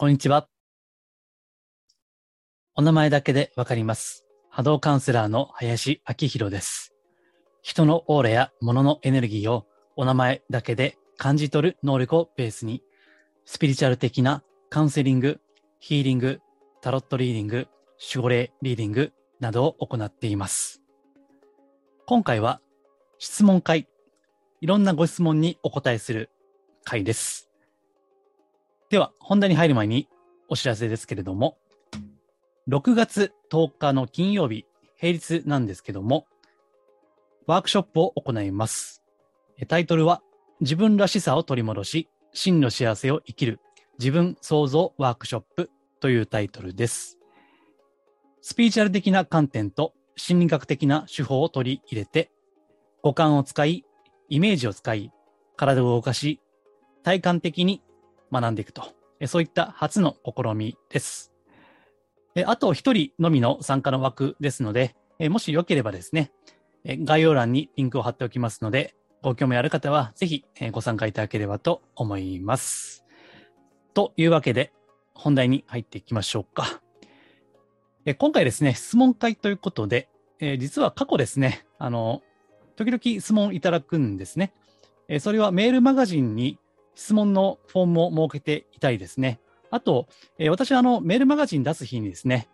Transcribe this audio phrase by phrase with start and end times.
[0.00, 0.46] こんにちは。
[2.76, 4.24] お名前だけでわかります。
[4.48, 6.94] 波動カウンセラーの林明宏です。
[7.62, 9.66] 人のオーラや物のエネルギーを
[9.96, 12.84] お名前だけで感じ取る能力をベースに、
[13.44, 15.40] スピリチュアル的なカウンセリング、
[15.80, 16.38] ヒーリング、
[16.80, 17.66] タロットリーディング、
[18.14, 20.80] 守護霊リーディングなどを行っています。
[22.06, 22.60] 今回は
[23.18, 23.88] 質問会、
[24.60, 26.30] いろんなご質問にお答えする
[26.84, 27.47] 回です。
[28.90, 30.08] では、本題に入る前に
[30.48, 31.58] お知らせですけれども、
[32.68, 34.64] 6月10日の金曜日、
[34.96, 36.26] 平日なんですけども、
[37.46, 39.02] ワークショップを行います。
[39.68, 40.22] タイトルは、
[40.60, 43.60] 自分らしさを取り戻し、真の幸せを生きる
[43.98, 47.18] 自分創造ワークショップというタイトルです。
[48.40, 52.30] スピリチュアル的な観点と心理学的な手法を取り入れて、
[53.02, 53.84] 五感を使い、
[54.30, 55.12] イメージを使い、
[55.56, 56.40] 体を動かし、
[57.02, 57.82] 体感的に
[58.32, 58.82] 学んでいくと。
[59.26, 61.32] そういった初の試みです。
[62.46, 64.94] あと一人のみの参加の枠ですので、
[65.28, 66.30] もしよければですね、
[66.84, 73.04] 概要欄にリンクを貼っておきますので、ご興味ある方はぜひご参加いただければと思います。
[73.94, 74.72] というわけで、
[75.14, 76.80] 本題に入っていきましょうか。
[78.18, 80.08] 今回ですね、質問会ということで、
[80.58, 82.22] 実は過去ですね、あの、
[82.76, 84.52] 時々質問いただくんですね。
[85.18, 86.60] それはメールマガジンに
[86.98, 89.38] 質問のフォームを設けていたりですね。
[89.70, 92.48] あと、えー私はあのメールマガジン出す日にですね、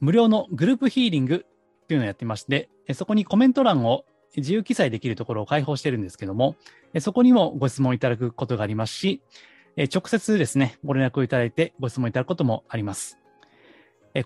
[0.00, 1.46] 無料のグループヒーリング
[1.84, 4.04] っていうのをやってまして、そこにコメント欄を
[4.36, 6.56] 自由記載できるところを開放してるんですけども、
[6.98, 9.22] そこにもご質問いただくことがありますし、
[9.94, 13.18] 直接ですね、ご連絡をいただいてご質問いただくこともあります。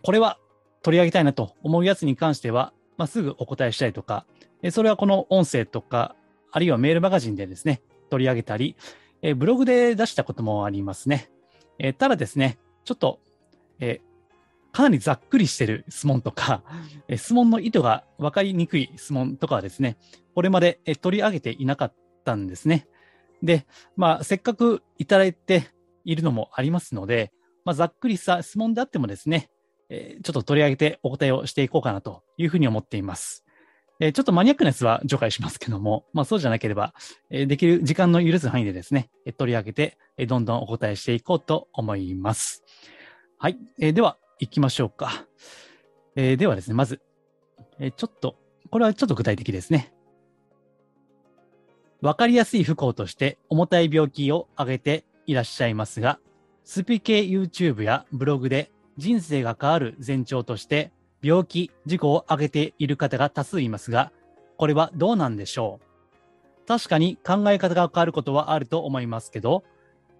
[0.02, 0.38] これは
[0.82, 4.24] 取り上げたいなと思うやつに関しては、まあ、すぐお答えしたりとか、
[4.70, 6.16] それはこの音声とか、
[6.50, 8.76] あるいはメールマガジンでですね、取り上げたり、
[9.22, 11.30] えーブログで出したこともありますね。
[11.78, 13.20] えーただですね、ちょっと、
[13.80, 14.12] えー
[14.74, 16.62] かなりざっくりしてる質問とか、
[17.08, 19.96] えー質問の意図が分かりにくい質問とかはですね、
[20.34, 22.86] これまでえー取り上げていなかったんですね。
[23.42, 25.68] で、まあ、せっかくいただいて
[26.04, 27.32] いるのもありますので、
[27.64, 29.50] まあ、ざっくりした質問であってもですね、
[29.88, 33.41] えーちょっと取り上げてお答えをしていこうかなというふうに思っています。
[34.02, 36.92] えーちょっとマニアックなやつは除外しますけども、まあそうじゃなければ、
[37.30, 42.64] えーできる時間の許す範囲でですね、え取り上げて、えどんどんお答えしていこうと思います。
[43.38, 43.56] はい。
[43.78, 45.24] えーでは、行きましょうか。
[46.16, 47.00] えではですね、まず、
[47.78, 48.34] えちょっと、
[48.70, 49.94] これはちょっと具体的ですね。
[52.00, 56.18] わかりやすい不幸として重たい病気を挙げていらっしゃいますが、
[56.64, 60.90] スピ系 YouTube やブログで人生が変わる前兆として
[61.22, 64.12] 病気、事故を挙げている方が多数いますが、
[64.56, 65.80] これはどうなんでしょ
[66.64, 66.66] う？
[66.66, 69.64] 確かに考え方が変わることはあると思いますけど、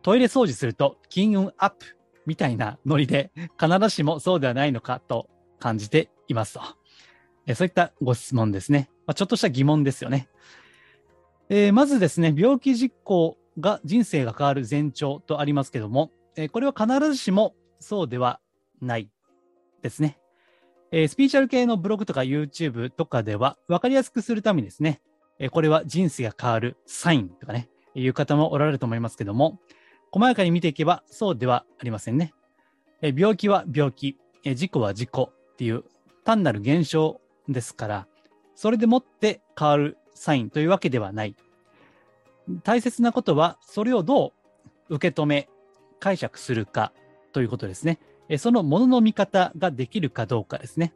[0.03, 1.97] トイレ掃除すると金運アップ
[2.27, 3.31] みたいなノリで
[3.61, 6.61] 必ずしもそうではないのかと感じていますと。
[7.47, 8.91] えそういったご質問ですね。
[9.07, 10.29] まあ、ちょっとした疑問ですよね。
[11.49, 18.41] えーまずですね、病気実行が人生が変わる前兆とありますけども、えーこれは必ずしもそうでは
[18.81, 19.11] ない
[19.83, 20.19] ですね。
[20.95, 25.01] えースピーチャル系のブログとか YouTube とかでは分かりやすくするためにですね、
[25.39, 29.59] えーこれは人生が変わるサインとかね、いう方もおられると思いますけども、
[30.11, 32.35] 細やかに見ていけばそうではありませんね。
[33.01, 35.85] え病気は病気、え事故は事故っていう
[36.25, 38.07] 単なる現象ですから、
[38.55, 41.35] それでもって変わるサインというわけではない。
[42.65, 44.35] 大切なことは、それをど
[44.91, 45.49] う受け止め、
[46.01, 46.93] 解釈するか
[47.33, 47.99] ということですね。
[48.39, 50.93] そのものの見方ができるかどうかですね。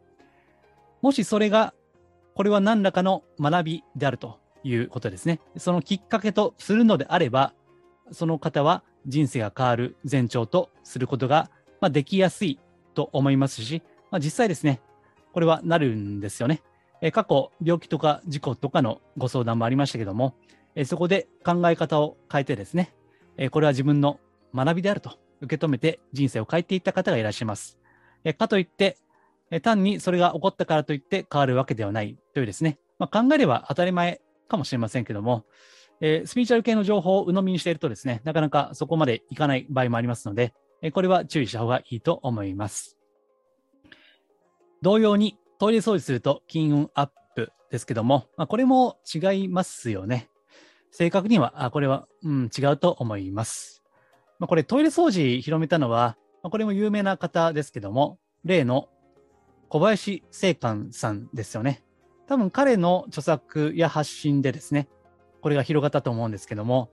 [1.03, 1.75] もしそれが、
[2.35, 5.41] これは何らかの学びであるということですね。
[5.57, 7.55] そのきっかけとするのであれば、
[8.13, 11.51] その方は人生が変わる前兆とすることが、
[11.81, 12.59] ま、できやすい
[12.95, 14.81] と思いますし、まあ、実際ですね、
[15.33, 16.63] これはなるんですよね。
[17.03, 20.35] え過去、病気とか事故とかのご相談もありましたけども、
[20.75, 22.95] えそこで考え方を変えてですね、
[23.37, 24.19] えこれは自分の
[24.55, 27.79] 学びであると受け止めて人生を変えていった方がいらっしゃいます。
[28.25, 28.97] えかといって、
[29.51, 35.45] え単にそれが起こったからといって変わるわけではないというですね、まあ、考えれば当たり前かもしれませんけども、
[36.01, 40.53] えースピリチュアル系の情報を鵜呑みにしているとですね、なかなかそこまでいかない場合もありますので、
[40.83, 42.97] えこれは注意した方がいいと思います。
[44.83, 50.29] 同様にトイレ掃除すると金運アップですけども、まあ、これも違いますよね。
[50.91, 53.83] 正確には、あこれは、うん、違うと思います。
[54.39, 58.89] まあ、これトイレ掃除広めたのは、まあ、これも有名な方ですけども、例の
[59.69, 61.83] 小林聖寛さんですよね。
[62.27, 64.89] 多分彼の著作や発信でですね、
[65.41, 66.91] これが広がったと思うんですけども、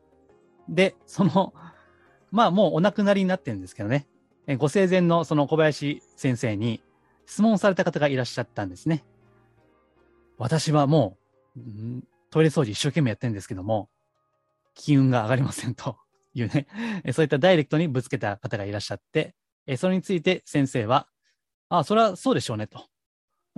[0.69, 1.53] で、その
[2.31, 4.07] まあもうお亡くなりになってるんですけどね、
[4.57, 6.81] ご生前のその小林先生に
[7.25, 9.05] 質問された方がいらっしゃったんですね。
[10.37, 11.17] 私はも
[11.55, 11.59] う、
[12.31, 13.89] トイレ掃除一生懸命やってるんですけども、
[14.73, 15.97] 機運が上がりませんと
[16.33, 16.67] いうね、
[17.13, 19.35] そういったダイレクトにぶつけた方がいらっしゃって、
[19.77, 21.07] それについて先生は、
[21.69, 22.85] ああ、それはそうでしょうねと。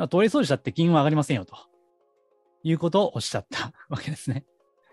[0.10, 1.56] トイレ掃除だって金運は上がりませんよと。
[2.64, 4.46] いうことをおっしゃったわけですね。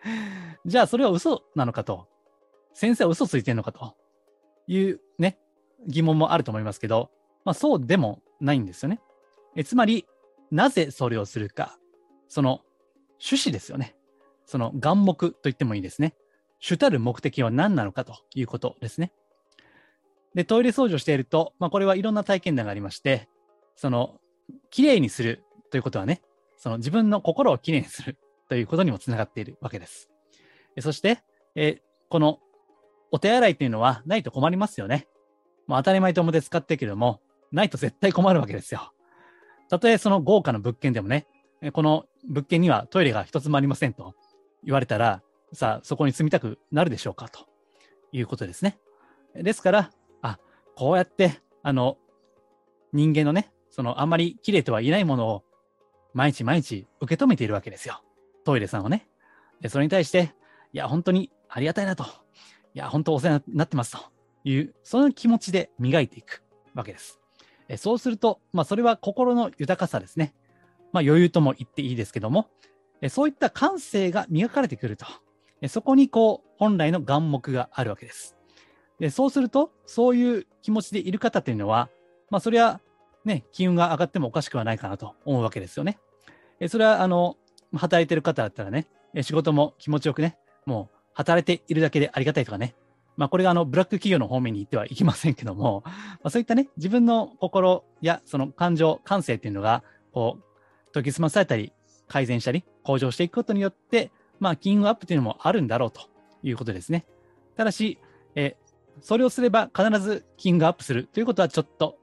[0.66, 2.08] じゃあそれは嘘なのかと。
[2.74, 3.96] 先生は嘘ついてるのかと
[4.66, 5.38] いうね、
[5.86, 7.10] 疑問もあると思いますけど、
[7.44, 9.00] まあそうでもないんですよね。
[9.56, 10.06] えつまり、
[10.50, 11.78] なぜそれをするか。
[12.28, 12.62] その
[13.20, 13.96] 趣旨ですよね。
[14.46, 16.14] その眼目と言ってもいいですね。
[16.62, 19.12] 主たる目的は何なのかということですね。
[20.36, 23.28] で、トイレ掃除をしていると、まあ、これはいろんな体験談がありまして、
[23.74, 24.20] その、
[24.70, 25.42] きれいにする
[25.72, 26.22] ということはね、
[26.56, 28.16] その自分の心をきれいにする
[28.48, 30.08] ということにもつながっているわけです。
[30.80, 31.24] そして、
[31.56, 32.38] えこの
[33.10, 35.08] お手洗いというのはないと困りますよね。
[35.66, 37.20] もう当たり前と思って使ってるけども、
[37.50, 38.92] ないと絶対困るわけですよ。
[39.68, 41.26] たとえその豪華な物件でもね、
[41.72, 44.14] この物件にはトイレが一つもありませんと
[44.62, 45.22] 言われたら、
[45.52, 47.46] さあ、そこに住みたくなるでしょうかと
[48.12, 48.78] いうことですね。
[49.34, 49.90] ですから、
[50.22, 50.38] あ、
[50.76, 51.98] こうやって、あの、
[52.92, 55.44] 人間のね、そのあんまり綺麗とは言えないものを
[56.14, 58.02] 毎日毎日受け止めているわけですよ。
[58.44, 59.08] トイレさんをね。
[59.60, 60.34] で、それに対して、
[60.72, 62.04] いや、本当にありがたいなと。
[62.04, 63.98] いや、本当お世話になってますと
[64.44, 66.42] いう、その気持ちで磨いていく
[66.74, 67.20] わけです。
[67.68, 70.34] えそうすると、まあ、それは心の豊かさですね。
[70.92, 72.48] まあ、余裕とも言っていいですけども、
[73.00, 75.06] えそういった感性が磨かれてくると。
[75.68, 78.36] そこにこう、本来の眼目があるわけです。
[78.98, 81.88] でそうすると、そういう気持ちでいる方というのは、
[82.30, 82.80] まあ、それは
[83.24, 85.98] ね、機運が上がってもおかしくはないかなと思うわけですよね。
[86.60, 87.36] えそれは、あの、
[87.74, 88.86] 働いてる方だったらね、
[89.22, 90.36] 仕事も気持ちよくね、
[90.66, 92.74] もう働いているだけでありがたいとかね、
[93.16, 95.92] まあ、これがあのブラック企業の方面に行ってはいきませんけども、ま
[96.24, 99.82] あ、そういったね、自分の心やその感情、感性っていうのが、
[100.12, 101.72] こう、研ぎ澄まされたり、
[102.08, 104.10] 改善したり、向上していくことによって、
[104.42, 106.00] まあ、金運アップというのもあるんだろうと
[106.42, 107.06] いうことですね。
[107.56, 108.00] ただし、
[108.34, 108.56] え
[109.00, 111.96] それをすれば必ず金がアップするということはちょっと、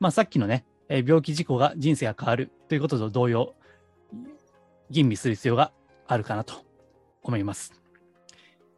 [0.00, 3.52] まあ、さっきのね、え病気事故が人生が変わるということと同様、
[4.88, 5.70] 吟味する必要が
[6.06, 6.64] あるかなと
[7.22, 7.74] 思います。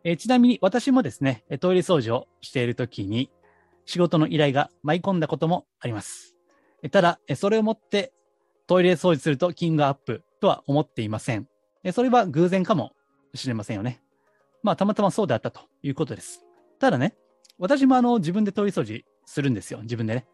[0.02, 3.30] えちなみに私もですね、トイレ掃除をしているときに
[3.86, 6.34] 仕事の依頼が舞い込んだこともあります。
[6.90, 8.12] ただ、それをもって
[8.66, 11.46] トイレ掃除するとキングアップとは思っていません。
[11.92, 12.92] それは偶然かも
[13.34, 14.02] しれませんよね。
[14.62, 16.44] まあ、たまたまそうであったということです。
[16.78, 17.14] ただね、
[17.58, 19.80] 私もあの自分でトイレ掃除するんですよ。
[19.82, 20.26] 自分でね。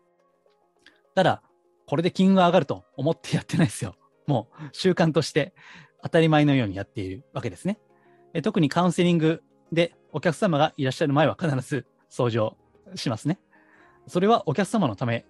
[1.15, 1.43] ただ、
[1.87, 3.97] これで金運が上がると思ってやってないですよ。
[4.27, 5.55] もう習慣として
[6.03, 7.79] 当たり前のようにやっているわけですね。
[8.33, 9.43] え特にカウンセリング
[9.73, 12.57] で、お客様がいらっしゃる前は必ず掃除を
[12.97, 13.39] しますね。
[14.07, 15.25] それはお客様のため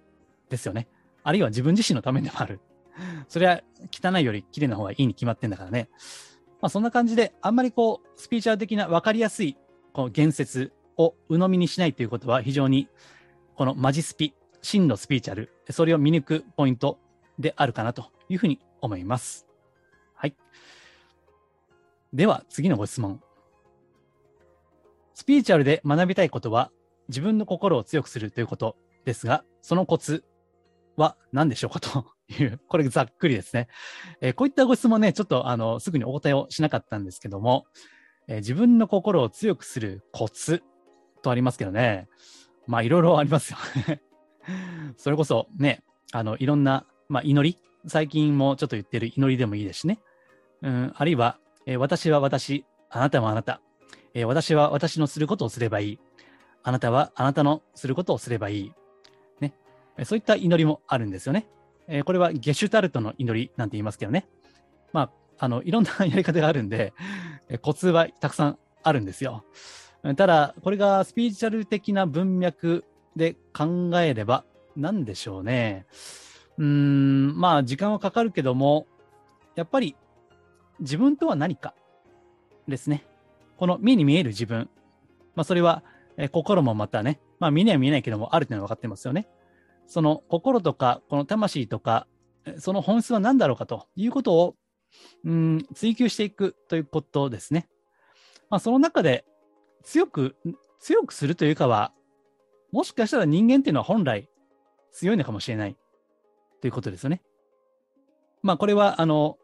[0.49, 0.87] ですよね。
[1.23, 2.59] あるいは自分自身のためでもある。
[3.27, 5.89] それは汚いより綺麗な方がいいに決まってんだからね。
[6.61, 9.57] まあそんな感じで、あんまりこう、スピーチャー的な分かりやすい
[9.93, 12.87] この言説を鵜呑みにしないということは非常に、
[13.55, 16.99] このマジスピ、真のスピーチャル、それを見抜くポイント
[17.39, 19.47] であるかなというふうに思います。
[20.13, 20.35] はい。
[22.13, 23.21] では、次のご質問。
[25.13, 26.71] スピーチュアルで学びたいことは
[27.07, 28.75] 自分の心を強くするということ
[29.05, 30.23] ですが、そのコツ
[30.97, 33.67] は何でしょうかという、これざっくりですね。
[34.21, 37.65] えー、こういったご質問ね、ちょっとあのすぐにお答えをしなかったんですけども、
[38.27, 40.63] えー、自分の心を強くするコツ
[41.21, 42.07] とありますけどね、
[42.67, 43.57] まあいろいろありますよ
[44.97, 49.99] それこそね、あのいろんな、まあ、祈り、最近もちょっと言ってる祈りでもいいですしね、
[50.61, 53.61] うん、あるいは、えー、私は私、あなたはあなた、
[54.13, 55.99] えー、私は私のすることをすればいい。
[56.63, 58.71] あなたはあなたのすることをすればいい。
[59.39, 59.53] ね。
[60.03, 61.47] そういった祈りもあるんですよね。
[61.87, 64.27] えー、これはゲシュタルトの祈りなんて言いますけどね。
[64.93, 66.93] まあ、あの、いろんなやり方があるんで、
[67.49, 69.43] えー、コツはたくさんあるんですよ。
[70.15, 72.85] ただ、これがスピーチャル的な文脈
[73.15, 74.43] で考えれば、
[74.75, 75.85] 何でしょうね。
[76.57, 78.87] うん、まあ、時間はかかるけども、
[79.55, 79.95] やっぱり
[80.79, 81.75] 自分とは何か
[82.67, 83.05] ですね。
[83.57, 84.69] この目に見える自分、
[85.35, 85.83] まあ、それは、
[86.17, 89.27] え心もまたね、まあ、見には見えないけども、あるというのは分かってますよね。
[89.87, 92.07] その心とか、この魂とか、
[92.57, 94.55] その本質は何だろうかということを、
[95.23, 97.67] うん、追求していくということですね。
[98.49, 99.25] まあ、その中で
[99.83, 100.35] 強く、
[100.79, 101.93] 強くするというかは、
[102.71, 104.29] もしかしたら人間っていうのは本来
[104.91, 105.75] 強いのかもしれない
[106.61, 107.21] ということですよね。
[108.41, 109.37] まあ、これは、あの、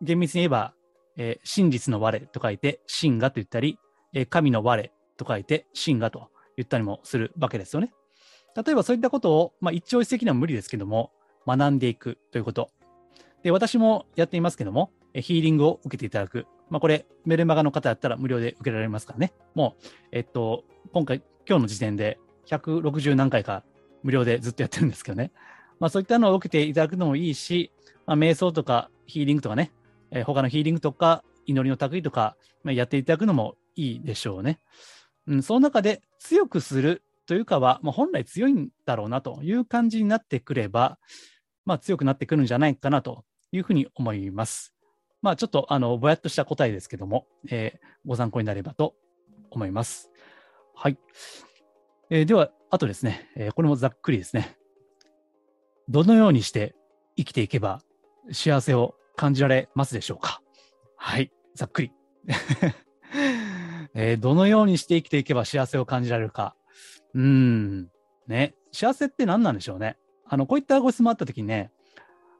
[0.00, 0.74] 厳密に言えば、
[1.16, 3.78] えー、真実の我と書いて真我と言ったり、
[4.12, 7.92] えー、神の我と書いて真我と言ったりもするわけですよね。
[8.56, 11.12] 例えばそういったことを、まあ、一朝一夕には無理ですけども、
[11.46, 12.70] 学んでいくということ。
[13.42, 16.46] で、私もやっていますけども、ヒーリングを受けていただく。
[16.70, 19.32] まあ、これ、メルマガの方だったら無料で受けられますからね。
[19.54, 23.64] もう、えっと、今回、今日の時点で160何回か
[24.02, 25.32] 無料でずっとやってるんですけどね。
[25.78, 27.72] まあ、そういったのを受けていただくのもいいし、
[28.06, 29.72] まあ、瞑想とかヒーリングとかね、
[30.10, 34.60] えー、他のヒーリングとか祈りの匠とか、まあ、やっていただくのもいいでしょうね。
[35.26, 40.98] うん、その中で強くするというかは、まあ、本来強いんだろうなという感じになってくれば、
[41.64, 44.74] まあ、強くなってくるんじゃないかなというふうに思います。
[45.22, 48.94] まあ、ちょっと、あの、ぼやっとした答えですけども、えー、ご参考になればと
[49.50, 50.10] 思います。
[50.74, 50.98] はい。
[52.10, 54.58] えー、では、あとですね、えー、これもざっくりですね。
[55.88, 56.74] どのようにして
[57.16, 57.80] 生きていけば
[58.32, 60.40] 幸せを感じられますでしょうか？
[60.96, 61.92] はい、ざっくり。
[63.94, 66.56] えー、どのようにして生きていけば幸せを感じられるか。
[67.14, 67.88] うん、
[68.26, 69.96] ね、幸せって何なんでしょうね。
[70.26, 71.70] あの、こういったご質問あったときにね、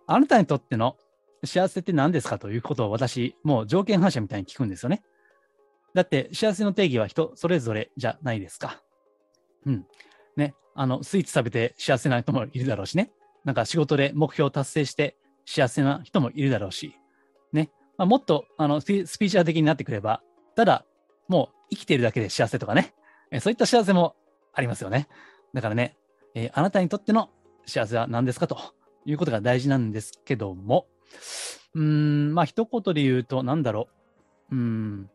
[0.07, 0.97] あなたにとっての
[1.45, 5.03] 幸せって何ですかということを私、もう条件反射みたいに聞くんですよね。
[5.95, 8.83] だって幸せの定義は人それぞれじゃないですか。
[9.65, 9.87] うん。
[10.37, 10.55] ね。
[10.75, 13.13] あの、スイーツ食べて幸せな人もいるだろうしね。
[13.45, 15.17] なんか仕事で目標を達成して
[15.47, 16.97] 幸せな人もいるだろうし。
[17.53, 17.71] ね。
[17.97, 20.21] まあ、もっと、あの、スピーチャー的になってくれば、
[20.57, 20.85] ただ、
[21.29, 22.95] もう生きているだけで幸せとかね。
[23.41, 24.17] そういった幸せも
[24.55, 25.09] ありますよね。
[25.53, 25.97] だからね、
[26.35, 27.31] えー、あなたにとっての
[27.67, 28.59] 幸せは何ですかと
[29.05, 30.87] いうことが大事なんですけども、
[31.75, 33.89] うん、まあ一言で言うと、なんだろ
[34.51, 34.57] う。
[34.57, 35.11] うん。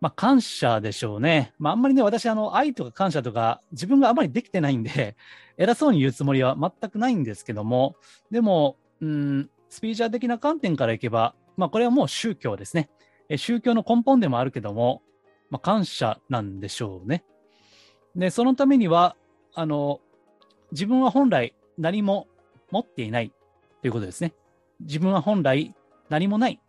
[0.00, 1.54] まあ感謝でしょうね。
[1.58, 5.16] まああんまりね、私、あの、愛とか感謝とか、自分があまりできてないんで、
[5.56, 7.96] 偉そうに言うつもりは全くないんですけども、
[8.30, 12.90] でも、うん、スピーチャー的な観点からいけば、まあこれはもう宗教ですね。
[13.36, 15.02] 宗教の根本でもあるけども、
[15.50, 17.24] まあ感謝なんでしょうね。
[18.16, 19.16] で、そのためには、
[19.54, 20.00] あの、
[20.72, 22.26] 自分は本来何も
[22.70, 23.32] 持っていない
[23.82, 24.34] ということですね。
[24.80, 25.74] 自分は本来
[26.08, 26.60] 何もない、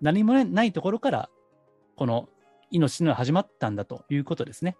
[0.00, 1.30] 何もないところから、
[1.96, 2.28] この
[2.70, 4.76] 命の始まったんだということですね。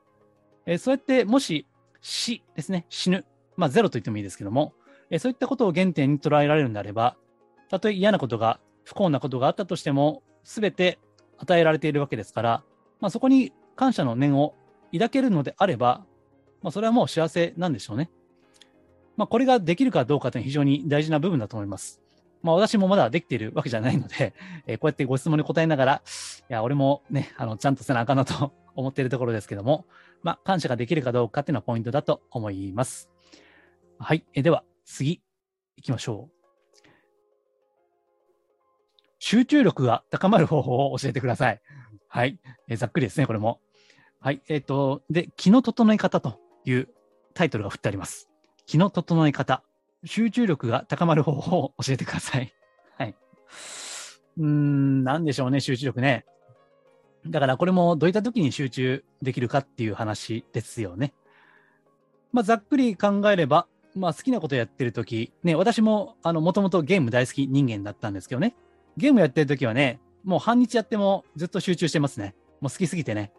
[0.66, 1.66] え、そうやって、もし
[2.00, 3.24] 死ですね、死ぬ、
[3.56, 4.74] まあゼロと言ってもいいですけども、
[5.10, 7.16] え、そういったことを原点に捉えられるんであれば、
[7.68, 10.98] たとえ嫌なことが、不幸なことがあったとしても、すべて
[11.38, 12.64] 与えられているわけですから、
[13.00, 14.54] まあ、そこに感謝の念を
[14.92, 16.04] 抱けるのであれば、
[16.62, 18.10] まあ、それはもう幸せなんでしょうね。
[19.16, 22.02] まあ、これができるかどうかというのは非常に大事な部分だと思います。
[22.42, 24.34] まあ、私もまだできているわけじゃないので、
[24.66, 26.02] えー、こうやってご質問に答えながら、
[26.48, 29.86] いや、俺もね、あの、ちゃんとせなあかんなと思っているところですけども、
[30.22, 33.10] まあ、感謝ができるかどうかっていうのはポイントだと思います。
[33.98, 34.24] はい。
[34.34, 35.22] えでは、次、
[35.76, 36.36] 行きましょう。
[39.18, 41.60] 集中力が高まる方法を教えてください。
[42.08, 42.38] はい。
[42.68, 43.60] えー、ざっくりですね、これも。
[44.26, 44.42] はい。
[44.48, 46.88] えっ、ー、と、で、気の整え方という
[47.32, 48.28] タイトルが振ってあります。
[48.66, 49.62] 気の整え方。
[50.04, 52.52] 集中力が高まる方法を教えてください。
[52.98, 53.14] はい。
[54.38, 56.24] うーん、なんでしょうね、集中力ね。
[57.24, 61.14] だからこれもどういった時に集中できるかっていう話ですよね。
[62.32, 68.56] まあ、ざっくり考えれば、まあ、好きなことやってる時、ね、私も、あの、もともとゲーム大好き人間だったんですけどね。
[68.96, 72.34] ゲームやってる時はね、もう半日やってもずっと集中してますね。
[72.60, 73.30] もう好きすぎてね。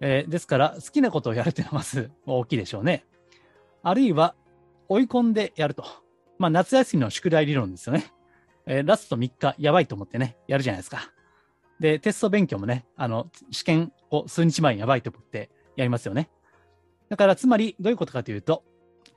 [0.00, 3.04] えー、ですから、好きなことをやるっていうのはまず大きいでしょうね。
[3.82, 4.34] あるいは、
[4.88, 5.84] 追い込んでやると。
[6.38, 8.12] まあ、夏休みの宿題理論ですよね。
[8.66, 11.12] えー、ラスト3日、やばいと思ってね、やるじゃないですか。
[11.80, 16.30] で、テスト勉強もね、あの、試験を数日前にやばいと思ってやりますよね。
[17.08, 18.64] だから、つまり、どういうことかというと、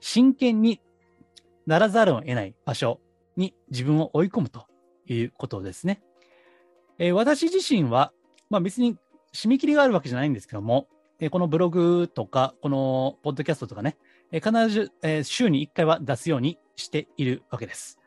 [0.00, 0.80] 真剣に
[1.66, 3.00] ならざるを得ない場所
[3.36, 4.66] に自分を追い込むと
[5.06, 6.02] いうことですね。
[6.98, 8.12] えー、私自身は、
[8.50, 8.96] まあ別に
[9.32, 10.88] 締め切りがあるわけじゃないんですけども、
[11.20, 13.96] え、このブログとか、このポッドキャストとかね、
[14.30, 17.98] え、必ず、え、週に1回は出すようにしているわけです。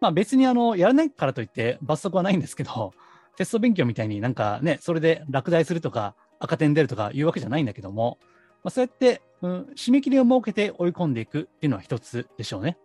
[0.00, 2.92] まあ別にあの、やらないからといって罰則はないんですけど、
[3.36, 8.18] テスト勉強みたいになんかね、それで落第するとか、赤点出るとかいうわけじゃないんだけども、
[8.64, 12.78] まあ、そうやって、うん、締め切りを設けて追い込んでいくっていうのは一つでしょうね。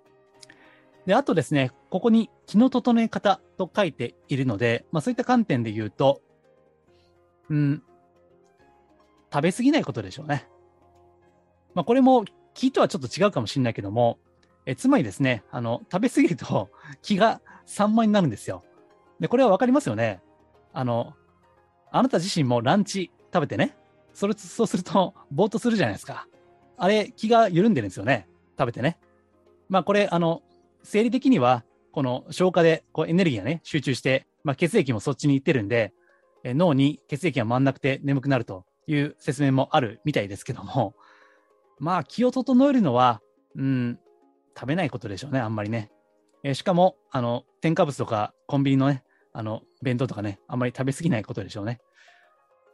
[1.08, 6.22] で、あとですね、ここに気の整え方と書いているので、まあそういった観点で言うと、
[7.50, 7.84] うん、
[9.32, 10.48] 食べ過ぎないことでしょうね。
[11.74, 14.18] まあこれも気とはちょっと違うかもしれないけども、
[14.66, 16.70] えつまりですね、あの、食べ過ぎると
[17.02, 18.64] 気が散漫になるんですよ。
[19.20, 20.22] で、これはわかりますよね。
[20.74, 21.14] あの、
[21.92, 23.78] あなた自身もランチ食べてね、
[24.14, 26.28] それ、そうすると、ぼーっとするじゃないですか。
[26.76, 28.28] あれ、気が緩んでるんですよね。
[28.58, 29.00] 食べてね。
[29.70, 30.42] まあ、これ、あの、
[30.84, 35.94] 生理的には、この消化でこうエネルギーがね、集中して、まあ、血液もそっちに行ってるんで、
[36.44, 40.96] え脳に血液が回んなくて眠くなるという説明もあるみたいですけども、
[41.80, 43.22] まあ気を整えるのは、
[43.56, 44.00] うん、
[44.58, 45.92] 食べないことでしょうね、あんまりね。
[46.44, 49.04] えー、しかも、あの、添加物とかコンビニのね、
[49.34, 51.80] あの、弁当とかね、あんまり食べ過ぎないことでしょうね。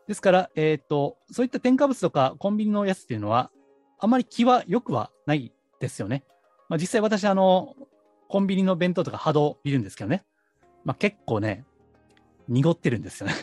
[0.08, 3.52] ですから、えっ、ー、と、そういった添加物とかコンビニのやつっていうのは、
[4.00, 6.26] あんまり気は良くはないですよね。
[6.70, 7.76] まあ、実際私、あの、
[8.28, 10.24] コンビニの弁当とか波動見るんですけどね。
[10.84, 11.66] まあ、結構ね、
[12.48, 13.36] 濁ってるんですよね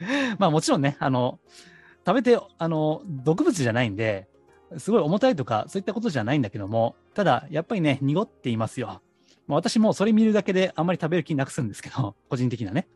[0.38, 1.40] まあもちろんね、あの、
[2.06, 4.28] 食べて、あの、毒物じゃないんで、
[4.78, 9.02] すごい重たいとか、そういったことじゃないんだけども、ただ、やっぱりね、濁っていますよ。
[9.46, 12.88] ま、私もそれ見るだけであんまり食べる気なくすんですけど、個人的なね。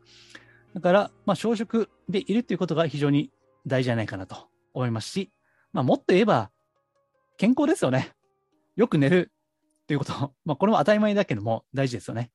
[0.73, 3.31] だから、まあ、小食でいるということが非常に
[3.67, 5.31] 大事じゃないかなと思いますし、
[5.73, 6.51] まあ、もっと言えば、
[7.37, 8.13] 健康ですよね。
[8.75, 9.31] よく寝る
[9.87, 10.33] ということ。
[10.45, 12.31] まあ、これも当たり前だけども、大事ですよね。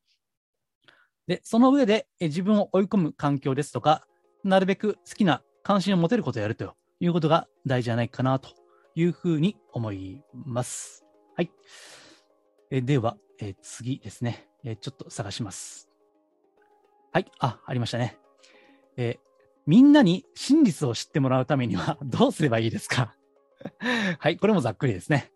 [1.30, 4.04] で、その上で、自分を追い込む環境ですとか、
[4.42, 8.48] なるべく好きな関心を持てることをやるということが大事じゃないかなと
[8.96, 11.04] いうふうに思います。
[11.36, 11.52] はい。
[12.72, 15.88] えでは、え次ですね、えちょっと探します。
[17.12, 17.26] はい。
[17.38, 18.18] あ、ありましたね。
[18.96, 19.20] え
[19.68, 23.14] みんなに真実を知ってもらうためには どうすればいいですか？
[24.18, 24.36] はい。
[24.36, 25.30] これもざっくりですね。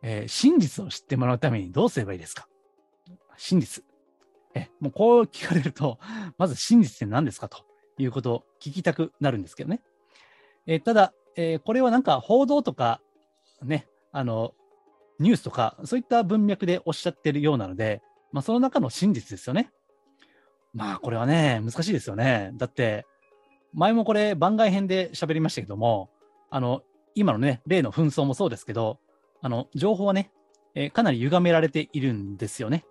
[0.00, 2.46] えー、真実を知ってもらうためにどうすればいいですか？
[3.36, 3.82] 真実。
[4.54, 5.98] え、もうこう聞かれると、
[6.38, 7.64] まず真実って何ですかと
[7.98, 9.80] いうことを聞きたくなるんですけどね。
[10.66, 13.00] え、ただ、え、これはなんか報道とか、
[13.62, 14.54] ね、あの、
[15.18, 18.02] ニュースとか、そういった文脈でおっしゃってるようなので、
[18.32, 19.70] まあ、その中の真実ですよね。
[20.74, 22.50] まあ、これはね、難しいですよね。
[22.54, 23.06] だって、
[23.72, 26.10] 前もこれ番外編で喋りましたけども、
[26.50, 26.82] あの、
[27.14, 28.98] 今のね、例の紛争もそうですけど、
[29.40, 30.30] あの、情報はね、
[30.74, 32.84] えー、かなり歪められているんですよね。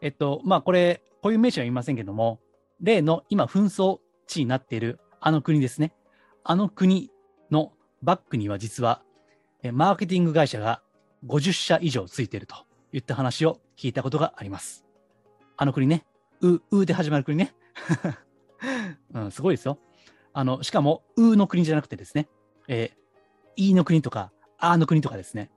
[0.00, 2.40] えっと、まあ、これ、こういう名詞は言いませんけども、
[2.80, 5.92] 例の今、紛争地になっているあの国ですね。
[6.44, 7.10] あの国
[7.50, 7.72] の
[8.02, 9.02] バックには実は、
[9.72, 10.82] マーケティング会社が
[11.26, 12.56] 50社以上ついていると
[12.92, 14.84] いった話を聞いたことがあります。
[15.56, 16.04] あの国ね。
[16.40, 17.54] う、うで始まる国ね。
[19.14, 19.78] うん、すごいですよ。
[20.32, 22.28] あの、しかも、うの国じゃなくてですね、
[22.68, 25.50] えー、いの国とか、あの国とかですね、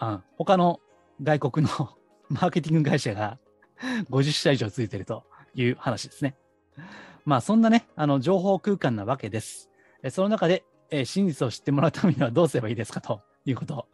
[0.00, 0.80] うん、他の
[1.22, 1.96] 外国の
[2.30, 3.38] マーケティング会社が
[4.10, 6.36] 50社以上ついてるという話ですね。
[7.24, 9.70] まあ、そんなね、あの、情報空間なわけです。
[10.10, 13.88] その中で、え、真実を知ってもらうためにはどうすればいいですかということ。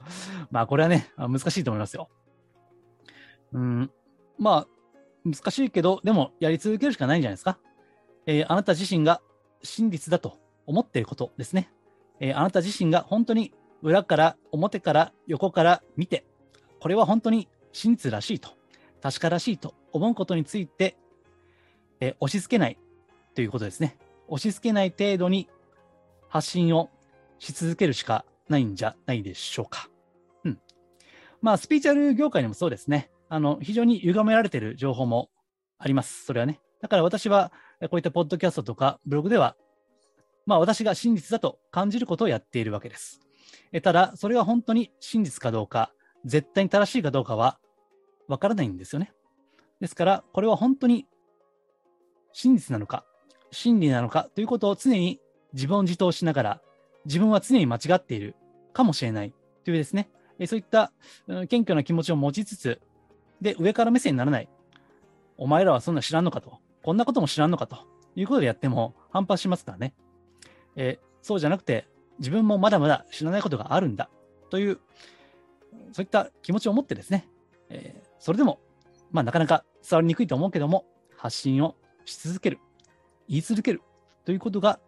[0.51, 2.09] まあ、これはね、難しいと思いますよ。
[3.53, 3.91] うん、
[4.39, 4.67] まあ、
[5.25, 7.59] 難しいけど、でも、やり続けるしかないんじゃないですか。
[8.27, 9.21] えー、あなた自身が
[9.63, 11.71] 真実だと思っていることですね。
[12.21, 16.25] えー、あなた自身が本当に裏から表から横から見て、
[16.81, 18.51] これは本当に真実らしいと、
[19.07, 20.97] 確からしいと思うことについて、
[22.01, 22.77] えー、押し付けない
[23.37, 23.99] ということですね。
[24.27, 25.49] 押し付けない程度に
[26.29, 26.91] 発信を
[27.39, 29.89] し続けるしかないんじゃないでしょうか。
[30.43, 30.59] うん。
[31.41, 33.13] まあ、スピーチャル業界にもそうですね。
[33.29, 35.31] あの、非常に歪められている情報も
[35.79, 36.25] あります。
[36.25, 36.59] それはね。
[36.83, 39.55] だから私は、こういったポッドキャストとかブログでは、
[40.47, 43.21] まあ私が真実だと感じることをやっているわけです。
[43.71, 45.93] えただ、それは本当に真実かどうか、
[46.25, 47.61] 絶対に正しいかどうかは
[48.29, 49.13] わからないんですよね。
[49.81, 51.07] ですから、これは本当に
[52.33, 53.05] 真実なのか、
[53.51, 55.21] 真理なのかということを常に
[55.53, 56.61] 自問自答しながら、
[57.05, 58.35] 自分は常に間違っている
[58.73, 59.33] かもしれない
[59.65, 60.11] というですね、
[60.47, 60.93] そういった
[61.49, 62.81] 謙虚な気持ちを持ちつつ、
[63.41, 64.49] で、上から目線にならない。
[65.39, 66.59] お前らはそんな知らんのかと。
[66.83, 67.79] こんなことも知らんのかと
[68.15, 69.95] いうことでやっても反発しますからね。
[70.77, 71.87] え、そうじゃなくて、
[72.19, 74.11] 自分もまだまだ知らないことがあるんだ
[74.51, 74.79] という、
[75.93, 77.29] そういった気持ちを持ってですね、
[77.69, 78.59] えー、それでも、
[79.13, 80.85] まあなかなか伝わりにくいと思うけども、
[81.17, 82.59] 発信をし続ける、
[83.29, 83.83] 言い続ける
[84.25, 84.81] ということが、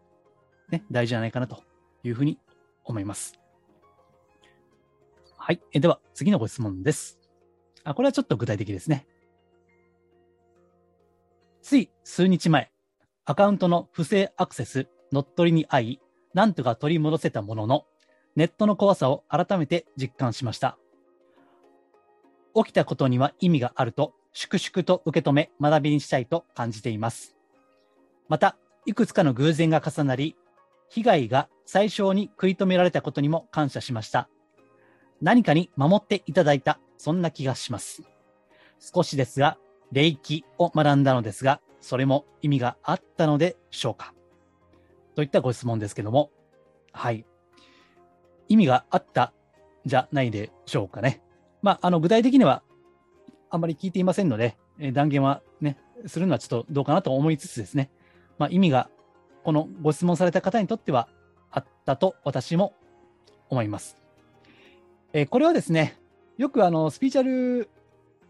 [0.70, 1.62] ね、大事じゃないかなと
[2.02, 2.40] いうふうに
[2.82, 3.38] 思います。
[5.36, 5.62] はい。
[5.72, 7.20] えでは、次のご質問です。
[7.84, 9.06] あ、これはちょっと具体的ですね。
[11.62, 12.72] つい数日前、
[13.24, 16.00] アカウントの不正アクセス、乗っ取りに遭い、
[16.34, 17.86] なんとか取り戻せたものの、
[18.34, 20.76] ネットの怖さを改めて実感しました。
[22.64, 27.36] 起きたことには意味があると、粛々と受け止め、学びにしたいと感じています。
[28.28, 30.36] また、いくつかの偶然が重なり、
[30.88, 34.28] 被害が最小に食い止められたことにも感謝しました。
[35.20, 38.02] 何かに守っていただいた、そんな気がします。
[38.80, 39.58] 少しですが、
[39.92, 44.14] 霊気を学んだのですが、それも意味があったのでしょうか
[45.14, 46.30] といったご質問ですけども、
[46.92, 47.24] はい。
[48.48, 49.32] 意味があった
[49.84, 51.22] じゃないでしょうかね。
[51.62, 52.62] まあ、あの、具体的には
[53.50, 57.90] あんまり聞いていませんので、え断言はね、するのはちょっとどうかなと思いつつですね、
[58.38, 58.88] まあ、意味が、
[59.44, 61.08] このご質問された方にとっては、
[61.50, 62.74] あったと私も
[63.48, 63.96] 思います。
[65.12, 65.98] えー、これはですね、
[66.36, 67.68] よくあのスピーチャル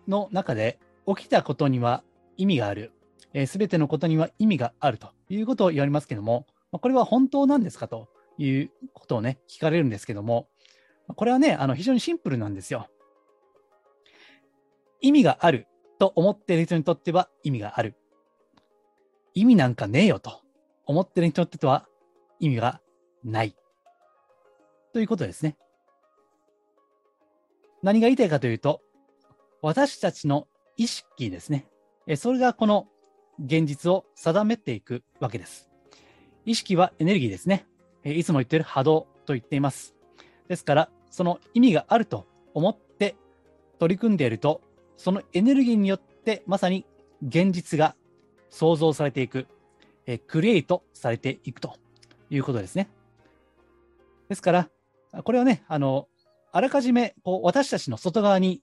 [0.06, 2.02] の中で起きたことには
[2.36, 2.92] 意味がある、
[3.46, 10.48] す、べ、てのことには意味があるということを言われますけども、まあこれは本当なんですかということをね、聞かれるんですけども、
[11.08, 12.86] これはね、あの非常にシンプルなんですよ。
[15.00, 15.66] 意味がある
[15.98, 17.94] と思っている人にとっては意味がある。
[19.34, 20.42] 意味なんかねえよと
[20.86, 21.86] 思っている人にとっては
[22.40, 22.80] 意味が
[23.24, 23.54] ない。
[24.92, 25.56] ということですね。
[27.82, 28.80] 何が言いたいかというと、
[29.62, 31.66] 私たちの意識ですね。
[32.16, 32.88] それがこの
[33.44, 35.70] 現実を定めていくわけです。
[36.44, 37.66] 意識はエネルギーですね。
[38.04, 39.94] いつも言っている波動と言っています。
[40.48, 43.16] ですから、その意味があると思って
[43.78, 44.62] 取り組んでいると、
[44.98, 46.84] そのエネルギーによってまさに
[47.26, 47.94] 現実が
[48.50, 49.46] 想像されていく、
[50.06, 51.76] えクリエイトされていくと
[52.28, 52.90] いうことですね。
[54.28, 54.70] ですから、
[55.22, 56.08] これはね、あの、
[56.52, 58.60] あらかじめこう私たちの外側に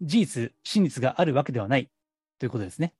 [0.00, 1.90] 事実、真実があるわけではない
[2.38, 2.94] ということですね。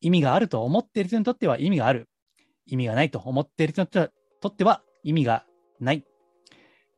[0.00, 2.08] 意味があると思っている人にとっては意味がある。
[2.66, 5.46] 意味がないと思っている人にとっては意味が
[5.80, 6.04] ない。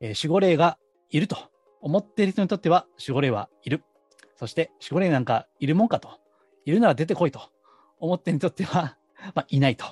[0.00, 0.78] えー、守護霊が
[1.10, 1.36] いると
[1.80, 3.82] 思っている人にとっては守護霊はいる。
[4.36, 6.20] そして守護霊なんかいるもんかと。
[6.66, 7.40] いるなら出てこいと
[7.98, 8.96] 思ってにとっては
[9.34, 9.86] まあ、いないと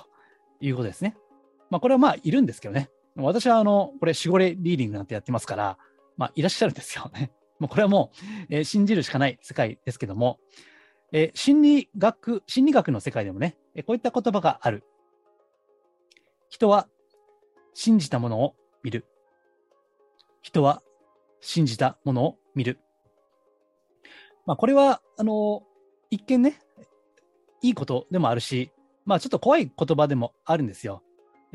[0.59, 1.17] いうことですね。
[1.69, 2.89] まあ、これはまあ、いるんですけどね。
[3.15, 5.77] 私は、あの、これ、守護霊リーディングなんてやってますから、
[6.17, 7.31] まあ、いらっしゃるんですよね。
[7.59, 10.39] もうこれはもう、えー、信じるしかない世界ですけども、
[11.11, 14.83] えー、心理学、心理学の世界でもね、えー、こういった言葉がある。
[16.49, 16.87] 人は
[17.73, 19.05] 信じたものを見る。
[20.41, 20.83] 人は
[21.41, 22.79] 信じたものを見る。
[24.45, 25.63] まあ、これは、あの、
[26.09, 26.59] 一見ね、
[27.61, 28.71] いいことでもあるし、
[29.05, 31.03] まあ、ちょっと怖い言葉でもあるんですよ。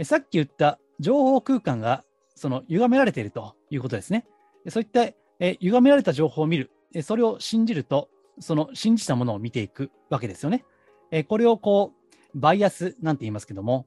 [0.02, 4.26] さっき言った情報空間がその歪められているということですね。
[4.68, 5.08] そういった
[5.40, 6.70] え歪められた情報を見る、
[7.02, 10.64] それを信じると、その信じたものを見ていくわけですよね。
[11.10, 11.92] えこれをこ
[12.34, 13.86] う、バイアスなんて言いますけども、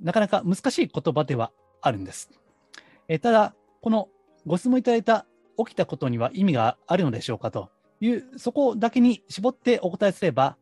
[0.00, 2.30] なかなか難しい言葉ではあるんです。
[3.08, 4.08] えただ、この
[4.46, 7.70] ご質問いただいた起きたことには意味があるのでしょうかと
[8.04, 10.56] いう、そこだけに絞ってお答えすれば、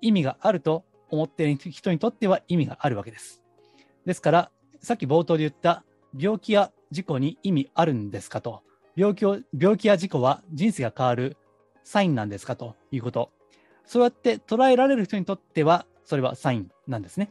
[0.00, 3.42] 意味があると思っている人にとっては意味があるわけです。
[4.04, 5.84] ですから、さっき冒頭で言った
[6.18, 8.62] 病気や事故に意味あるんですかと
[8.96, 11.36] 病気を病気や事故は人生が変わる
[11.84, 13.30] サインなんですかということ。
[13.86, 17.30] そうやって捉えられる人にとっては、それはサインなんですね。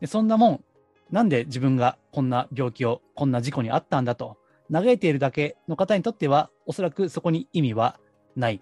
[0.00, 0.64] でそんなもん、
[1.10, 4.36] なんで自分がこんな病気を、こんな事故にあったんだと、
[4.72, 7.98] 嘆いているだけの方にとっては、おそらくそこに意味は
[8.36, 8.60] ない。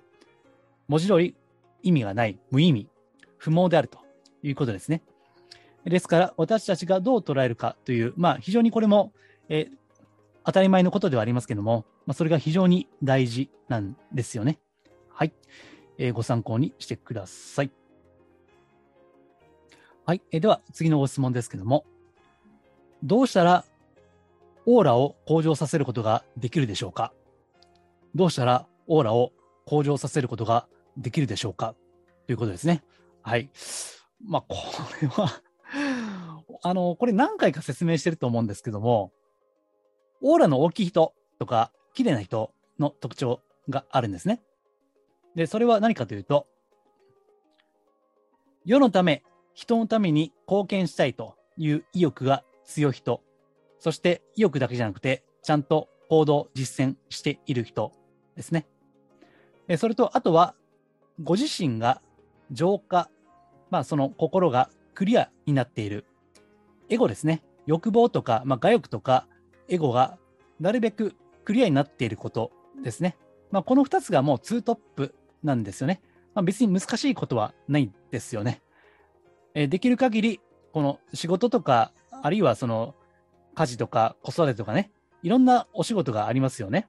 [0.89, 1.37] 文字通り
[1.83, 2.89] 意味がない、無意味、
[3.37, 3.99] 不毛であると
[4.43, 5.03] いうことですね。
[5.85, 9.13] ですから、私たちがどう捉えるかという、まあ、非常にこれも、
[9.49, 9.69] え
[10.45, 14.59] 当たり前のことではありますけども、まあ、それが非常に大事なんですよね。
[15.09, 15.33] はい。
[15.99, 17.71] えー、ご参考にしてください。
[20.05, 20.23] はい。
[20.33, 21.85] えー、では、次のご質問ですけども、
[23.05, 23.65] どうしたら
[24.67, 27.13] オーラを向上させることができるでしょうか？
[28.15, 29.33] どうしたらオーラを
[29.67, 31.75] 向上させることができるでしょうか？
[32.27, 32.83] ということですね。
[33.23, 33.51] はい。
[34.25, 34.57] まあ、こ
[35.01, 35.43] れは
[36.63, 39.13] あの、これ何回か説明してると思うんですけども、
[40.21, 44.43] オーラの大きい人とか、綺麗な人の特徴があるんですね。
[45.35, 46.47] で、それは何かというと、
[48.65, 53.23] 世のため、人のために貢献したいという意欲が強い人、
[53.79, 57.93] そして意欲だけじゃなくて、ちゃんと行動、実践している人
[58.37, 58.67] ですね。
[59.73, 60.55] えそれと、あとは、
[61.23, 62.03] ご自身が
[62.51, 63.09] 浄化、
[63.71, 66.05] まあ、その心がクリアになっている。
[66.91, 67.43] エゴですね。
[67.67, 69.27] 欲望とか、まあ、我欲とか、
[69.69, 70.19] エゴが
[70.61, 71.15] なるべく
[71.47, 73.17] クリアになっていることですね。
[73.51, 76.03] まあ、この2つがもう2トップなんですよね。
[76.35, 78.61] まあ、別に難しいことはないんですよね。
[79.55, 80.41] え、できる限り、
[80.75, 82.95] この仕事とか、あるいはその
[83.55, 84.91] 家事とか子育てとかね、
[85.23, 86.89] いろんなお仕事がありますよね。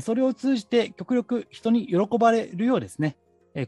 [0.00, 3.16] それを通じて極力人に喜ばれるようですね、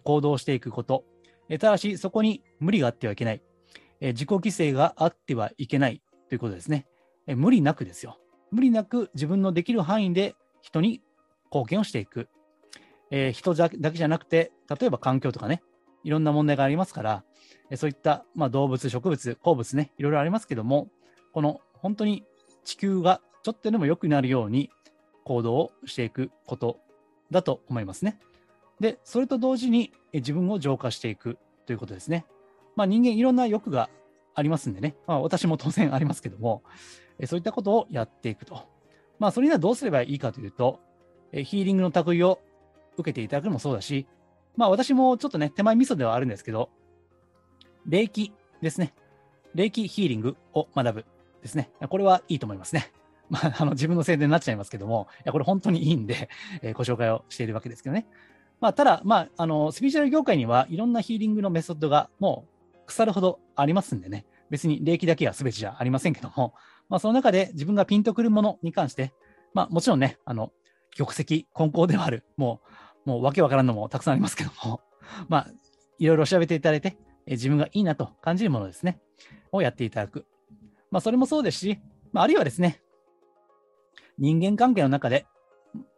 [0.04, 1.04] 行動していくこと。
[1.48, 3.42] ただし、そこに無理があってはいけない。
[4.00, 6.87] 自己犠牲があってはいけないということですね。
[7.26, 8.18] 無理なくですよ。
[8.50, 11.02] 無理なく自分のできる範囲で人に
[11.46, 12.28] 貢献をしていく。
[13.32, 15.62] 人だけじゃなくて、例えば環境とかね、
[16.04, 17.24] いろんな問題がありますから、
[17.76, 20.88] そういった、まあ、動物、植物、鉱物ね、いろいろありますけども、
[21.32, 22.24] この本当に
[22.64, 24.70] 地球がちょっとでも良くなるように
[25.24, 26.80] 行動をしていくこと
[27.30, 28.18] だと思いますね。
[28.80, 32.26] で、それと同時に自分を浄化していくということですね。
[32.74, 33.90] まあ、人間いろんな欲が
[34.35, 36.62] ありますんでね、まあ、私も当然ありますけども、
[37.26, 38.62] そういったことをやっていくと。
[39.18, 40.80] まあ、それにはどうすればいいかというと、
[41.32, 42.40] ヒーリングの類を
[42.96, 44.06] 受けていただくのもそうだし、
[44.56, 46.70] まあ、私もちょっとね、手前味噌ではあるんですけど、
[47.87, 48.94] 霊気ですね。
[49.54, 51.04] 霊気ヒーリングを学ぶ
[51.42, 51.70] ですね。
[51.88, 52.92] これはいいと思いますね。
[53.33, 56.29] まあ、あの自分の宣伝になっちゃいますけども、いやこれ本当にいいんで、
[56.61, 58.07] えー、ご紹介をしているわけですけどね。
[58.61, 64.27] まあ、ただ、まあ、あの、スピーチャル業界にはいろんなヒーリングのメソッドがもう腐るほどありますんでね。
[64.51, 66.53] 別に霊気だけが全てじゃありませんけども、
[66.90, 69.14] まあ、その中で自分がピンとくるものに関して、
[69.55, 70.53] まあ、もちろんね、あの、
[70.95, 72.61] 玉石混交ではある、も
[73.07, 74.83] う、もうわけわからんのもたくさんありますけども、
[75.29, 75.47] まあ、
[75.99, 79.01] いろいろ調べていただいて、え自分がいいなと感じるものですね、
[79.53, 80.27] をやっていただく。
[80.90, 81.81] まあ、それもそうですし、
[82.12, 82.83] まあ、あるいはですね、
[84.18, 85.27] 人間関係の中で、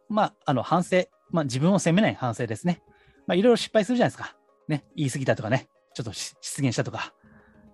[0.09, 2.81] まあ、あの、反省、まあ、自分を責めない反省ですね。
[3.27, 4.35] まあ、いろいろ失敗するじゃないですか。
[4.67, 7.13] ね、言い過ぎたとかね、ちょっと失言したとか、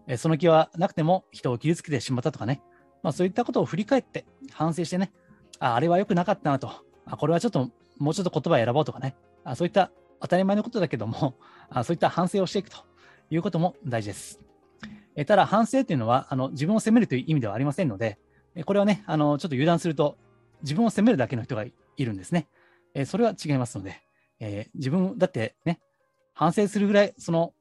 [0.07, 2.61] えその気はなくても人を傷つけてしまったとかね、
[3.03, 5.11] まあ、そういったことを振り返って反省してね、
[5.59, 6.71] ああれは良くなかったなと、
[7.05, 11.35] あこれはちょっともうちょっと言葉を選ぼうとかね、あそういった当たり前のことだけども、
[11.69, 12.91] あそういった反省をしていくと。
[13.31, 14.39] いうことも大事です。
[15.15, 18.19] えただ、反省というのはあの自分を責めるという意味ではありませんので、
[18.65, 20.17] これはね、あのちょっと油断すると
[20.61, 22.47] 自分を責めるだけの人がいるんですね。
[22.93, 24.01] えそれは違いますので、
[24.39, 25.79] えー、自分、だってね、
[26.33, 27.53] 反省するぐらい、その、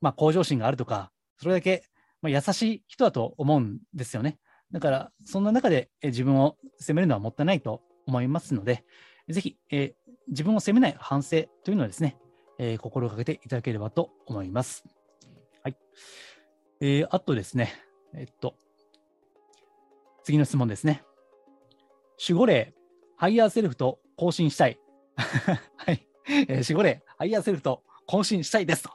[0.00, 1.84] まあ、向上心があるとか、それだけ、
[2.22, 4.38] まあ、優しい人だと思うんですよね。
[4.72, 8.84] だから、そんな中で、え自分を責めるのはもったいないと思いますので、
[9.28, 12.16] ぜひ、えー、自分を責めない反省というのはですね、
[12.58, 14.84] えー、心がけていただければと思います。
[15.62, 15.76] はい。
[16.80, 17.72] えー、あとですね、
[18.14, 18.54] えっと、
[20.22, 21.02] 次の質問ですね。
[22.20, 22.74] 守護霊、
[23.16, 24.78] ハイヤーセルフと交信したい。
[25.16, 26.06] はい。
[26.26, 28.90] えー、守護霊、ハイヤーセルフと交信したいですと。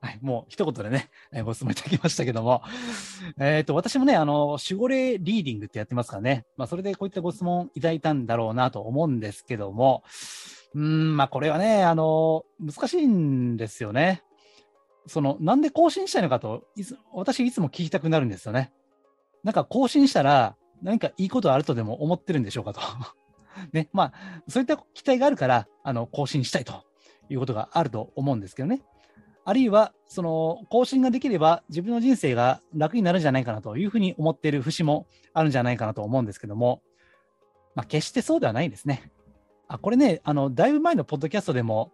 [0.00, 2.62] はい、もう一言でね、えー、ご質問いただきましたけども、
[3.38, 10.02] えっ、と、私もね、あの、守護霊リーディングってやってますからね、まあ、それでこういったご質問いただいたんだろうなと思うんですけども、
[10.74, 14.22] うん、まあ、これはね、あの、難しいんですよね。
[15.06, 18.72] その、なんで更新したいのかと、いつ私いつも聞きたくなるんですよね。
[19.44, 22.80] なんか更新したら、何かいいことあるとでも思ってるんでしょうかと。
[23.72, 26.84] ね、まあ、そういった期待があるから、あの、更新したいと
[27.28, 28.82] いうことがあると思うんですけどね。
[29.44, 36.82] あるいは、その、更新ができれば自分の人生が楽になるんじゃないかなというふうに思っている節もあるんじゃないかなと思うんですけども、
[37.74, 39.10] まあ、決してそうではないですね。
[39.68, 41.92] あ、これね、あの、だいぶ前のポッドキャストでも、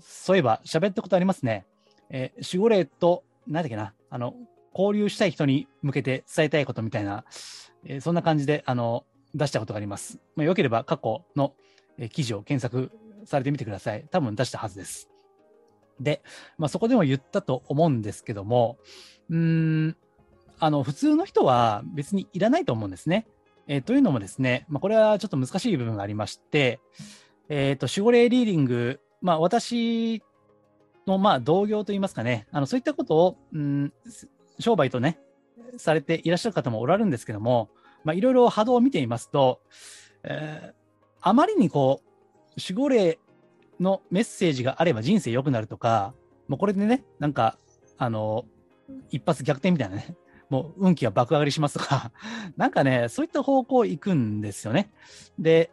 [0.00, 1.66] そういえば喋ったことありますね。
[2.10, 4.34] えー、守護霊と、何だっけな、あの、
[4.74, 7.24] 交流したい人に向けて伝えたいことみたいな、
[7.86, 10.18] えー、そんな感じで、あの、出したことがあります。
[10.36, 11.54] まあ、よければ過去の、
[11.98, 12.90] えー、記事を検索
[13.24, 14.04] されてみてください。
[14.10, 15.08] 多分出したはずです。
[16.00, 16.22] で、
[16.58, 18.78] まあ、そこでも言ったと思うんですけども、
[19.30, 19.96] うん、
[20.58, 23.26] あの、普通の人は別にいらないと思うんですね。
[23.68, 26.80] えー、というのもですね、まあ、これはちょっと難しい部分がありまして、
[27.48, 30.22] えっ、ー、と、守護霊リーディング、まあ、私
[31.06, 33.92] の、まあ、同業といいますかね、あの、そういったことを、うん、
[34.58, 35.18] 商売とね、
[35.76, 37.70] されていらっしゃる方もおられるんですけども、
[38.04, 39.60] まあ、いろいろ波動を見ていますと、
[40.24, 40.74] えー、
[41.20, 43.18] あまりにこう、守護霊
[43.80, 46.14] のメッセージがあれば人生良くなるとか、
[46.48, 47.58] もうこれでね、なんか、
[47.98, 48.44] あの、
[49.10, 50.16] 一発逆転みたいなね、
[50.50, 52.12] もう運気が爆上がりしますとか、
[52.56, 54.92] なんかね、そういった方向行くんですよね。
[55.38, 55.70] で、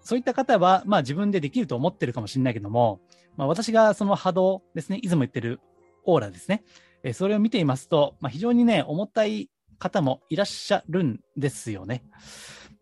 [0.00, 3.00] そういった方は、まあ自分でできると思ってるかもしれないけども、
[3.36, 5.60] まあ私がその波動ですね、いつも言ってる
[6.04, 6.64] オーラですね、
[7.02, 12.04] えそれを見ていますと、まあ、非常にね、重たい方もいらっしゃるんですよね。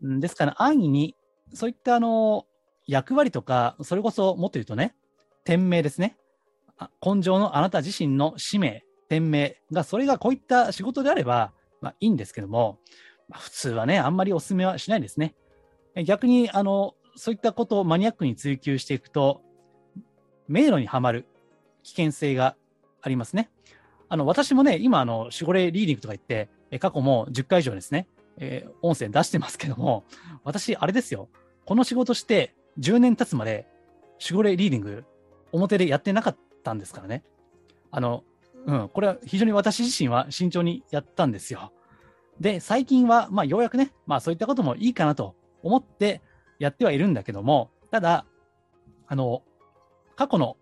[0.01, 1.15] ですから、安易に、
[1.53, 2.45] そういったあの
[2.87, 4.95] 役割とか、それこそもっと言うとね、
[5.43, 6.17] 天命ですね。
[7.05, 12.79] 根性のあなた自身の使命、天命が、それがこういった仕事であれば、まあ、いいんですけども、
[13.27, 15.35] まあ、普通はね、あんまりお勧めはしないですね。
[16.05, 19.41] 逆に、あの、そういったことをマニアックに追求していくと、
[20.47, 21.25] 迷路にはまる
[21.83, 22.55] 危険性が
[23.01, 23.49] ありますね。
[24.11, 30.03] あの、私もね、今、あの、守護霊リーディングとか言って、え過去も10回以上ですね、えー、音声出してますけども、
[30.43, 31.29] 私、あれですよ。
[31.65, 33.69] この仕事して10年経つまで、
[34.21, 35.05] 守護霊リーディング、
[35.53, 37.23] 表でやってなかったんですからね。
[37.89, 38.25] あの、
[38.65, 41.71] うん、これは非常に私自身は慎重にやったんですよ。
[42.37, 46.21] で、最近は、まあ、ようやくね、まあ、そういったこともいいかなと思って
[46.59, 48.25] やってはいるんだけども、ただ、
[49.07, 49.41] あの、
[50.17, 50.57] 過去の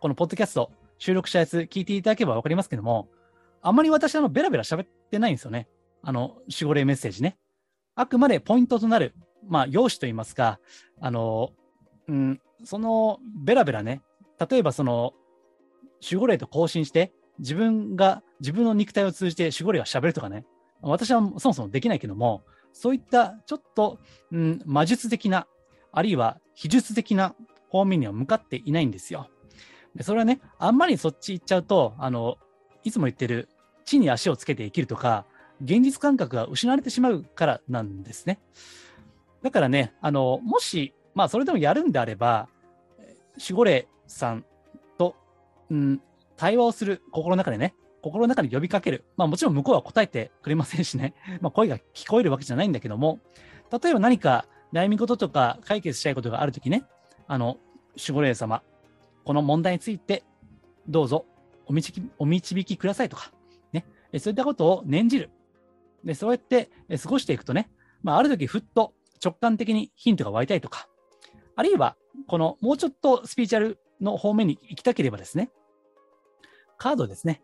[0.00, 3.08] このポッドキャスト、収録したやつ聞いていただければわかりますけども、
[3.62, 5.66] あまり私、あの、ベラベラ喋ってないんですよね。
[6.02, 7.38] あの、守護霊メッセージね。
[7.94, 9.14] あくまでポイントとなる、
[9.48, 10.60] まあ、用紙といいますか、
[11.00, 11.50] あの、
[12.06, 14.02] うん、その、ベラベラね、
[14.50, 15.14] 例えばその、
[16.02, 20.44] 守護霊と交信して、自分が、自分の肉体を通じて守護霊が喋るとかね、
[20.82, 23.98] 私はそもそもできないけども、そういったちょっと、
[24.32, 25.46] うん、魔術的な、
[25.92, 27.34] あるいは秘術的な
[27.70, 29.30] 方面には向かっていないんですよ。
[29.94, 32.38] でそれはね、あんまりそっち行っちゃうと、あの、
[32.84, 33.48] いつも言ってる
[33.84, 35.26] 地に足をつけて生きるとか、
[35.62, 38.38] 現実感覚が失われてしまうからなんですね。
[39.42, 42.48] だからね、あの、もし、まあ、それでもやるんであれば、
[43.38, 44.44] 守護霊さん
[44.98, 45.16] と、
[45.70, 46.00] うん、
[46.36, 49.04] 対話をする心の中でね、心の中に呼びかける。
[49.16, 53.20] まあもちろん向こうは答えてくれませんしね、 まあ声が聞こえるわけじゃないんだけども、
[53.70, 56.84] 例えば何か悩み事とか解決したいことがあるときね、
[57.26, 57.58] あの、
[57.96, 58.62] 守護霊様、
[59.24, 60.24] この問題について
[60.88, 61.26] どうぞ
[61.66, 63.32] お導きお導きくださいとか、
[63.72, 63.84] ね、
[64.18, 65.30] そういったことを念じる。
[66.04, 66.70] で、そうやって
[67.02, 67.70] 過ごしていくとね、
[68.02, 70.88] まあ、ある時ふっと直感的にヒントが湧いたりとか、
[71.56, 75.50] あるいは、このもうちょっとスピーチャルの方面に行きたければですね、
[76.78, 77.42] カードですね。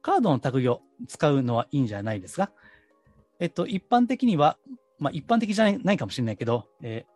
[0.00, 2.52] カードの類を使うのはいいんじゃないですか。
[3.40, 4.56] えっと、一般的には、
[4.98, 7.12] まあ、一般的じゃないかもしれないけど、えー、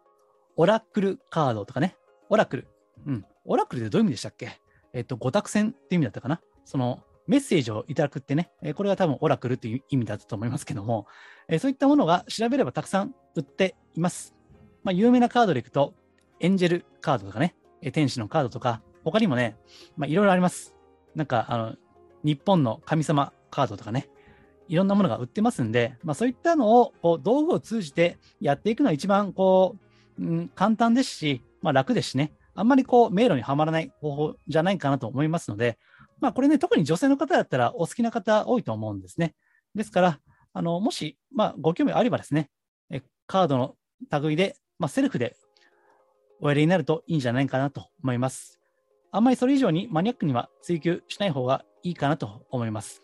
[0.56, 1.96] オラクルカードとかね、
[2.28, 2.68] オラクル。
[3.06, 3.24] うん。
[3.46, 4.60] オラクルってどういう意味でしたっけ？
[4.92, 6.40] えっと、五択戦っていう意味だったかな？
[6.64, 11.06] その、メッセージをいただくってね、えこれが多分オラクルっていう意味だったと思いますけども、
[11.48, 14.34] えそういったものが調べればたくさん売っています。
[14.84, 15.94] まあ、有名なカードでいくと、
[16.38, 19.56] エンジェルカードとかね、え天使のカードとか、他にもね、
[19.96, 20.74] まあ、いろいろあります。
[21.14, 21.74] なんか、あの、
[22.22, 24.08] 日本の神様カードとかね、
[24.68, 29.76] いろんなものが売ってますんで、まあ、そういったのをこう道具を通じてやっていくのが一番こ
[30.18, 35.78] う、うん、簡単ですし、まあ、楽ですしね、あんまりこう迷路にはまらない方法じゃないかなと思いますので、
[36.20, 39.34] まあ、これね、特に女性の方だったらお好きな方多いと思うんですね。
[39.74, 40.20] ですから、
[40.52, 42.50] あのもし、まあ、ご興味あればですね、
[42.90, 43.76] えカードの
[44.22, 45.36] 類で、まあ、セルフで
[46.40, 48.60] おやりになるといいんじゃないかなと思います。
[49.12, 53.02] あんまりそれ以上にマニアックには追求しない方がいいかなと思います。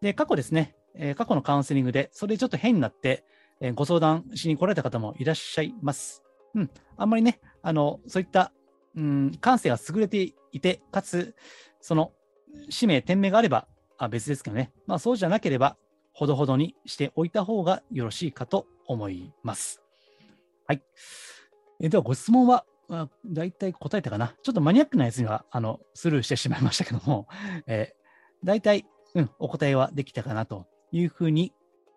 [0.00, 3.24] で、過去ですね、え、過去のカウンセリングで、それでちょっと変になって、
[3.60, 6.22] え、ご相談しに来られた方もいらっしゃいます。
[6.54, 6.70] うん。
[6.96, 8.52] あんまりね、あの、そういった、
[8.96, 11.34] うん、感性が優れていて、かつ、
[11.80, 12.12] その、
[12.70, 13.66] 使命、店名があれば
[13.98, 14.72] あ別ですけどね。
[14.86, 15.76] まあ、そうじゃなければ、
[16.12, 19.82] ほどほどにしておいた方がよろしいかと思います。
[20.66, 20.82] はい。
[21.80, 24.34] えでは、ご質問はあ、大体答えたかな。
[24.42, 27.26] ちょっとマニアックなやつにはあのスルーしてしまいましたけども、
[27.66, 31.52] えー、大体、うん、お答えはできたかなというふうに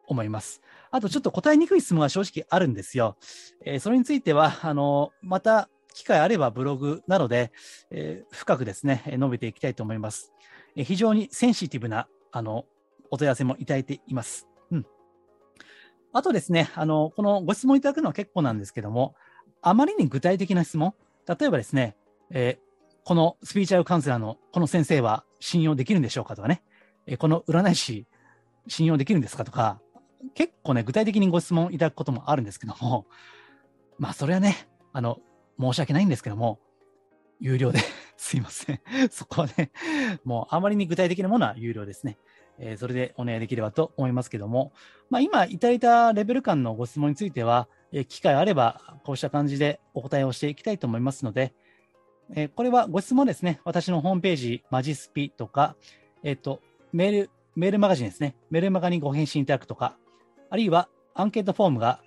[0.07, 0.61] 思います。
[0.91, 3.17] あと、ちょっと答えにくい質問が正直あるんですよ。
[3.65, 7.51] えー、それについては、あのまた機会あればブログなどで、
[7.89, 10.31] えー、深くですね、述べていきたいと思います。
[10.75, 12.65] えー、非常にセンシティブなあの
[13.09, 14.47] お問い合わせもいただいています。
[14.69, 14.85] うん。
[16.13, 19.15] あとですね、あの、このご質問いただくのは結構なんですけども、
[19.63, 20.93] あまりに具体的な質問、
[21.27, 21.95] 例えばですね、
[22.29, 26.61] えー、このスピーチャルカウンセラーのこの先生は信用できるんでしょうかとかね、
[27.07, 28.05] えー、この占い師
[28.67, 29.81] 信用できるんですかとか、
[30.35, 33.07] 結構ね、具体的にご質問いただくこともあるんですけども、
[33.97, 35.19] まあ、それはね、あの、
[35.59, 36.59] 申し訳ないんですけども、
[37.39, 37.79] 有料で
[38.17, 38.79] すいません。
[39.11, 39.71] そこはね、
[40.23, 42.17] もうあまりに具体的なものは有料ですね。
[42.59, 44.73] えー、それでお願いできればと思いますけども、
[45.11, 51.53] まあ、今いただいたレベル感のご質問については、え機会あれば、こうした感じでお答えをしていきたいと思いますので、
[52.35, 55.75] えこれはご質問ですね、私のホームページ、マジスピとか、
[56.23, 59.95] えっ、と、メール、メールマガジンですね、メールマガにご返信いただくとか、
[60.49, 62.01] あるいはアンケートフォームが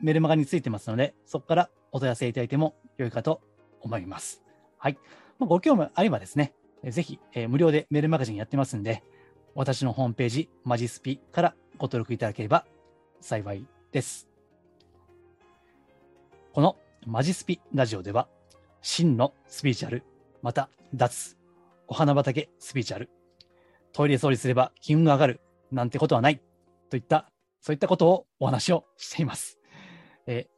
[0.00, 3.40] メールマガについてますので、そこからお問い合わせいただいても良いかと
[3.80, 4.42] 思います。
[4.78, 4.98] はい。
[5.38, 9.02] ご興味あればですね、ぜひ、え無料でメールマガジンやってますんで、
[9.54, 12.66] 私のホームページ、マジスピからご登録いただければ
[13.20, 14.28] 幸いです。
[16.52, 18.28] このマジスピラジオでは、
[18.82, 20.04] 真のスピーチャル、
[20.42, 21.36] また脱、
[21.86, 23.10] お花畑スピーチャル、
[23.92, 26.40] トイレ掃除すれば気運が上がる、なんてことはない、
[26.90, 29.58] といった、そういったことをお話をしています。
[30.26, 30.48] え、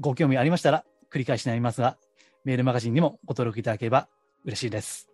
[0.00, 1.98] ご興味ありましたら、繰り返しになりますが、
[2.44, 4.08] メールマガジンにもご登録いただければ
[4.44, 5.10] 嬉しいです。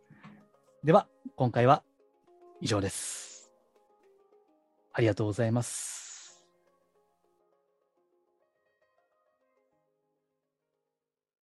[0.85, 1.83] では、今回は
[2.61, 3.51] 以上です。
[4.93, 6.06] ありがとうございます。